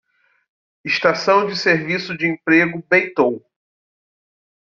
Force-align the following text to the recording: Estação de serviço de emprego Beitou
Estação 0.83 1.45
de 1.45 1.55
serviço 1.55 2.17
de 2.17 2.25
emprego 2.27 2.83
Beitou 2.89 3.45